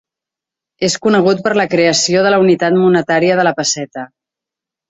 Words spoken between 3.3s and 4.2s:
de la pesseta.